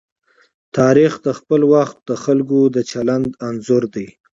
تاریخ 0.77 1.13
د 1.25 1.27
خپل 1.39 1.61
وخت 1.73 1.97
د 2.09 2.11
خلکو 2.23 2.59
د 2.75 2.77
چلند 2.91 3.25
انځور 3.47 3.83
دی. 3.95 4.07